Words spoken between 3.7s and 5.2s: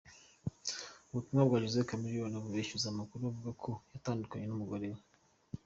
yatandukanye n'umugore we.